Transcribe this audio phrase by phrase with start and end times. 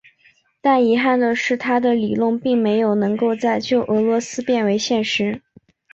[0.61, 5.43] 但遗憾的是他的理论并没有能够在旧俄罗斯变为现实。